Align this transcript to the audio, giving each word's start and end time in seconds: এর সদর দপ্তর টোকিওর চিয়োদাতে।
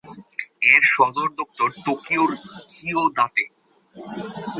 এর 0.71 0.83
সদর 0.93 1.27
দপ্তর 1.37 1.69
টোকিওর 1.85 2.31
চিয়োদাতে। 2.69 3.43